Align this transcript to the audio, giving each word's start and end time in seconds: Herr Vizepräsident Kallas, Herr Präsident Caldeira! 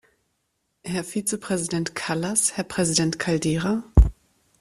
Herr 0.83 1.03
Vizepräsident 1.03 1.93
Kallas, 1.93 2.57
Herr 2.57 2.63
Präsident 2.63 3.19
Caldeira! 3.19 3.83